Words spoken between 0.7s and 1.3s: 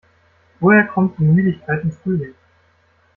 kommt die